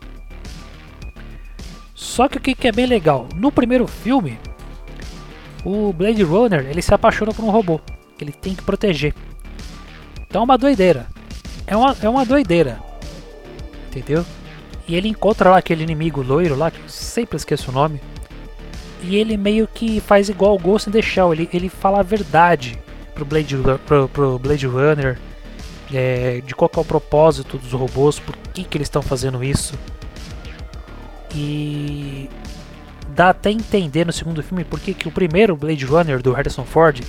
Só 2.19 2.29
que 2.29 2.37
o 2.37 2.41
que 2.41 2.67
é 2.67 2.73
bem 2.73 2.85
legal, 2.85 3.29
no 3.37 3.53
primeiro 3.53 3.87
filme 3.87 4.41
o 5.65 5.93
Blade 5.93 6.25
Runner 6.25 6.67
ele 6.69 6.83
se 6.83 6.93
apaixona 6.93 7.33
por 7.33 7.45
um 7.45 7.51
robô 7.51 7.79
que 8.17 8.25
ele 8.25 8.33
tem 8.33 8.57
que 8.57 8.63
proteger. 8.65 9.15
Então 10.27 10.41
é 10.41 10.45
uma 10.45 10.59
doideira. 10.59 11.07
É 11.65 11.77
uma, 11.77 11.97
é 12.03 12.09
uma 12.09 12.27
doideira. 12.27 12.81
Entendeu? 13.87 14.27
E 14.89 14.97
ele 14.97 15.07
encontra 15.07 15.51
lá 15.51 15.59
aquele 15.59 15.85
inimigo 15.85 16.21
loiro 16.21 16.57
lá, 16.57 16.73
que 16.73 16.81
eu 16.81 16.89
sempre 16.89 17.37
esqueço 17.37 17.71
o 17.71 17.75
nome. 17.75 18.01
E 19.01 19.15
ele 19.15 19.37
meio 19.37 19.69
que 19.73 20.01
faz 20.01 20.29
igual 20.29 20.57
o 20.57 20.59
Ghost 20.59 20.89
in 20.89 20.93
the 20.93 21.01
Shell. 21.01 21.33
Ele, 21.33 21.49
ele 21.53 21.69
fala 21.69 22.01
a 22.01 22.03
verdade 22.03 22.77
pro 23.15 23.25
Blade, 23.25 23.57
pro, 23.87 24.09
pro 24.09 24.41
Blade 24.41 24.67
Runner. 24.67 25.17
É, 25.95 26.43
de 26.45 26.53
qual 26.53 26.69
é 26.77 26.81
o 26.81 26.85
propósito 26.85 27.59
dos 27.59 27.71
robôs, 27.71 28.19
por 28.19 28.37
que, 28.53 28.65
que 28.65 28.77
eles 28.77 28.87
estão 28.87 29.03
fazendo 29.03 29.45
isso. 29.45 29.79
E 31.35 32.29
dá 33.15 33.31
até 33.31 33.51
entender 33.51 34.05
no 34.07 34.13
segundo 34.13 34.43
filme 34.43 34.65
porque 34.65 34.95
que 34.95 35.09
o 35.09 35.13
primeiro 35.13 35.57
Blade 35.57 35.85
Runner 35.85 36.23
do 36.23 36.33
Harrison 36.33 36.65
Ford 36.65 37.01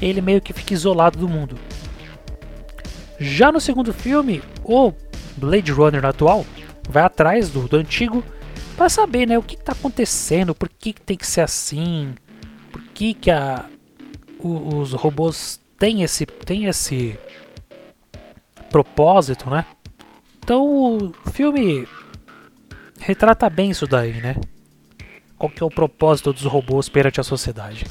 ele 0.00 0.20
meio 0.20 0.40
que 0.40 0.52
fica 0.52 0.72
isolado 0.72 1.18
do 1.18 1.28
mundo. 1.28 1.58
Já 3.18 3.50
no 3.50 3.60
segundo 3.60 3.92
filme, 3.92 4.42
o 4.64 4.92
Blade 5.36 5.72
Runner 5.72 6.04
atual 6.04 6.46
vai 6.88 7.02
atrás 7.02 7.50
do, 7.50 7.66
do 7.66 7.76
antigo 7.76 8.22
para 8.76 8.88
saber 8.88 9.26
né, 9.26 9.36
o 9.36 9.42
que 9.42 9.56
está 9.56 9.72
acontecendo, 9.72 10.54
por 10.54 10.68
que, 10.68 10.92
que, 10.92 11.00
tem 11.00 11.16
que 11.16 11.26
ser 11.26 11.40
assim, 11.40 12.14
por 12.70 12.80
que, 12.94 13.12
que 13.12 13.30
a, 13.30 13.64
o, 14.38 14.76
os 14.78 14.92
robôs 14.92 15.60
têm 15.76 16.02
esse, 16.02 16.24
têm 16.24 16.66
esse 16.66 17.18
propósito, 18.70 19.50
né? 19.50 19.64
Então 20.38 20.64
o 20.64 21.12
filme 21.32 21.88
retrata 23.00 23.48
bem 23.48 23.70
isso 23.70 23.86
daí, 23.86 24.20
né? 24.20 24.36
qual 25.38 25.50
que 25.50 25.62
é 25.62 25.66
o 25.66 25.70
propósito 25.70 26.32
dos 26.32 26.44
robôs 26.44 26.88
perante 26.88 27.20
a 27.20 27.24
sociedade. 27.24 27.86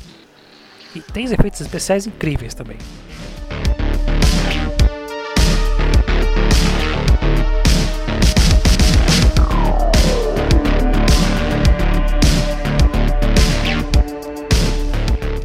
E 0.94 1.00
tem 1.00 1.26
efeitos 1.26 1.62
especiais 1.62 2.06
incríveis 2.06 2.54
também. 2.54 2.78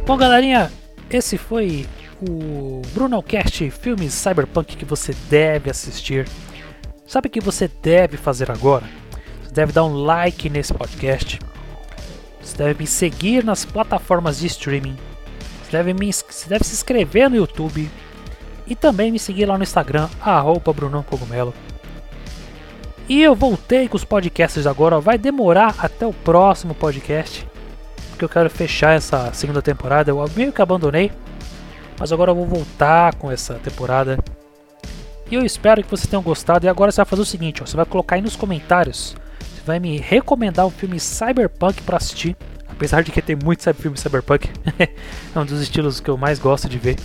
Bom, 0.05 0.17
galerinha, 0.17 0.69
esse 1.09 1.37
foi 1.37 1.87
o 2.21 2.81
BrunoCast 2.93 3.69
Filmes 3.71 4.13
Cyberpunk 4.13 4.75
que 4.75 4.83
você 4.83 5.13
deve 5.29 5.69
assistir. 5.69 6.27
Sabe 7.07 7.27
o 7.27 7.31
que 7.31 7.39
você 7.39 7.69
deve 7.81 8.17
fazer 8.17 8.51
agora? 8.51 9.02
Você 9.53 9.61
deve 9.61 9.71
dar 9.71 9.83
um 9.83 9.93
like 9.93 10.49
nesse 10.49 10.73
podcast. 10.73 11.39
Você 12.41 12.57
deve 12.57 12.79
me 12.79 12.87
seguir 12.87 13.43
nas 13.43 13.63
plataformas 13.63 14.39
de 14.39 14.47
streaming. 14.47 14.97
Você 15.63 15.77
deve, 15.77 15.93
me, 15.93 16.11
você 16.11 16.49
deve 16.49 16.63
se 16.63 16.73
inscrever 16.73 17.29
no 17.29 17.35
YouTube. 17.35 17.87
E 18.65 18.75
também 18.75 19.11
me 19.11 19.19
seguir 19.19 19.45
lá 19.45 19.55
no 19.55 19.63
Instagram, 19.63 20.09
arroba 20.19 20.73
Cogumelo. 21.03 21.53
E 23.07 23.21
eu 23.21 23.35
voltei 23.35 23.87
com 23.87 23.95
os 23.95 24.03
podcasts 24.03 24.65
agora. 24.65 24.99
Vai 24.99 25.19
demorar 25.19 25.75
até 25.77 26.07
o 26.07 26.13
próximo 26.13 26.73
podcast 26.73 27.47
porque 28.09 28.25
eu 28.25 28.29
quero 28.29 28.49
fechar 28.49 28.95
essa 28.95 29.31
segunda 29.33 29.61
temporada. 29.61 30.09
Eu 30.09 30.25
meio 30.35 30.51
que 30.51 30.63
abandonei, 30.63 31.11
mas 31.99 32.11
agora 32.11 32.31
eu 32.31 32.35
vou 32.35 32.47
voltar 32.47 33.13
com 33.17 33.29
essa 33.29 33.53
temporada. 33.55 34.17
E 35.29 35.35
eu 35.35 35.45
espero 35.45 35.83
que 35.83 35.91
vocês 35.91 36.07
tenham 36.07 36.23
gostado. 36.23 36.65
E 36.65 36.69
agora 36.69 36.91
você 36.91 36.97
vai 36.97 37.05
fazer 37.05 37.21
o 37.21 37.25
seguinte: 37.25 37.61
ó, 37.61 37.67
você 37.67 37.77
vai 37.77 37.85
colocar 37.85 38.15
aí 38.15 38.21
nos 38.21 38.35
comentários, 38.35 39.15
vai 39.65 39.79
me 39.79 39.97
recomendar 39.97 40.65
um 40.65 40.71
filme 40.71 40.99
cyberpunk 40.99 41.81
para 41.83 41.97
assistir. 41.97 42.35
Apesar 42.67 43.03
de 43.03 43.11
que 43.11 43.21
tem 43.21 43.35
muito 43.35 43.71
filme 43.73 43.97
cyberpunk, 43.97 44.49
é 45.35 45.39
um 45.39 45.45
dos 45.45 45.61
estilos 45.61 45.99
que 45.99 46.09
eu 46.09 46.17
mais 46.17 46.39
gosto 46.39 46.67
de 46.67 46.77
ver. 46.77 46.97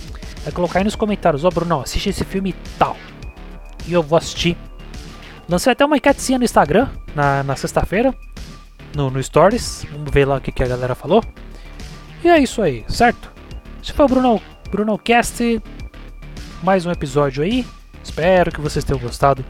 Vai 0.43 0.51
colocar 0.51 0.79
aí 0.79 0.85
nos 0.85 0.95
comentários: 0.95 1.43
Ó, 1.43 1.47
oh, 1.47 1.51
Bruno, 1.51 1.81
assiste 1.81 2.09
esse 2.09 2.25
filme 2.25 2.55
tal. 2.77 2.97
E 3.87 3.93
eu 3.93 4.01
vou 4.01 4.17
assistir. 4.17 4.57
Lancei 5.47 5.71
até 5.71 5.85
uma 5.85 5.97
enquetezinha 5.97 6.37
no 6.37 6.45
Instagram 6.45 6.89
na, 7.15 7.43
na 7.43 7.55
sexta-feira 7.55 8.13
no, 8.95 9.09
no 9.09 9.21
Stories. 9.21 9.85
Vamos 9.91 10.11
ver 10.11 10.25
lá 10.25 10.37
o 10.37 10.41
que, 10.41 10.51
que 10.51 10.63
a 10.63 10.67
galera 10.67 10.95
falou. 10.95 11.23
E 12.23 12.27
é 12.27 12.39
isso 12.39 12.61
aí, 12.61 12.83
certo? 12.87 13.31
Esse 13.81 13.93
foi 13.93 14.05
o 14.05 14.09
Bruno, 14.09 14.41
Bruno 14.69 14.97
Cast. 14.97 15.61
Mais 16.61 16.85
um 16.85 16.91
episódio 16.91 17.43
aí. 17.43 17.65
Espero 18.03 18.51
que 18.51 18.61
vocês 18.61 18.83
tenham 18.83 18.99
gostado. 18.99 19.45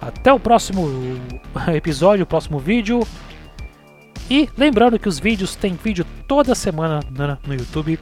Até 0.00 0.32
o 0.32 0.40
próximo 0.40 0.88
episódio, 1.74 2.22
o 2.22 2.26
próximo 2.26 2.58
vídeo. 2.58 3.06
E 4.30 4.48
lembrando 4.56 4.98
que 4.98 5.08
os 5.08 5.18
vídeos 5.18 5.56
tem 5.56 5.74
vídeo 5.74 6.04
toda 6.26 6.54
semana 6.54 7.00
no 7.46 7.54
YouTube. 7.54 7.98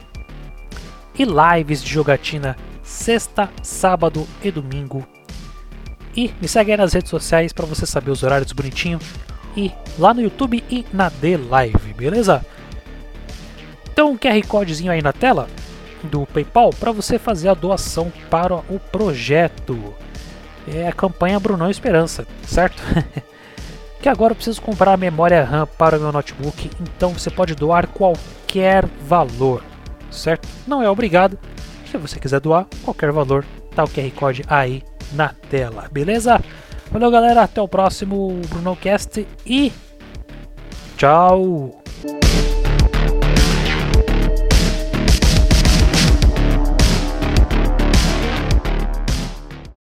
E 1.17 1.25
lives 1.25 1.83
de 1.83 1.91
jogatina 1.91 2.55
sexta, 2.83 3.49
sábado 3.63 4.27
e 4.43 4.51
domingo. 4.51 5.05
E 6.15 6.33
me 6.41 6.47
segue 6.47 6.71
aí 6.71 6.77
nas 6.77 6.93
redes 6.93 7.09
sociais 7.09 7.53
para 7.53 7.65
você 7.65 7.85
saber 7.85 8.11
os 8.11 8.23
horários 8.23 8.51
bonitinho 8.51 8.99
e 9.55 9.71
lá 9.97 10.13
no 10.13 10.21
YouTube 10.21 10.63
e 10.69 10.85
na 10.93 11.09
The 11.09 11.37
Live, 11.37 11.93
beleza? 11.93 12.45
Então, 13.91 14.11
um 14.11 14.17
QR 14.17 14.45
Codezinho 14.47 14.91
aí 14.91 15.01
na 15.01 15.11
tela 15.11 15.47
do 16.03 16.25
PayPal 16.27 16.69
para 16.69 16.91
você 16.91 17.17
fazer 17.17 17.49
a 17.49 17.55
doação 17.55 18.11
para 18.29 18.55
o 18.55 18.79
projeto. 18.91 19.95
É 20.67 20.87
a 20.87 20.93
campanha 20.93 21.39
Brunão 21.39 21.69
Esperança, 21.69 22.27
certo? 22.45 22.81
que 24.01 24.09
agora 24.09 24.31
eu 24.31 24.35
preciso 24.35 24.61
comprar 24.61 24.93
a 24.93 24.97
memória 24.97 25.43
RAM 25.43 25.65
para 25.65 25.97
o 25.97 26.01
meu 26.01 26.11
notebook, 26.11 26.69
então 26.81 27.11
você 27.11 27.29
pode 27.29 27.55
doar 27.55 27.87
qualquer 27.87 28.85
valor, 29.01 29.63
certo? 30.11 30.47
Não 30.67 30.83
é 30.83 30.89
obrigado. 30.89 31.37
Se 31.89 31.97
você 31.97 32.19
quiser 32.19 32.39
doar 32.39 32.67
qualquer 32.83 33.11
valor, 33.11 33.45
tá 33.75 33.83
o 33.83 33.87
QR 33.87 34.11
Code 34.11 34.43
aí 34.47 34.83
na 35.13 35.29
tela, 35.29 35.87
beleza? 35.91 36.41
Valeu, 36.91 37.11
galera. 37.11 37.43
Até 37.43 37.61
o 37.61 37.67
próximo 37.67 38.41
BrunoCast 38.49 39.27
e 39.45 39.71
tchau! 40.97 41.81